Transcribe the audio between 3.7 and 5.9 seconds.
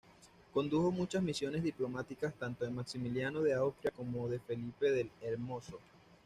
como de Felipe el Hermoso.